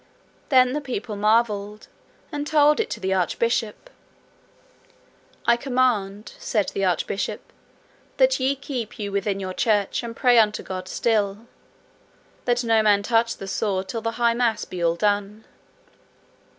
[0.49, 1.87] Then the people marvelled,
[2.31, 3.87] and told it to the Archbishop.
[5.45, 7.53] I command, said the Archbishop,
[8.17, 11.45] that ye keep you within your church and pray unto God still,
[12.45, 15.45] that no man touch the sword till the high mass be all done.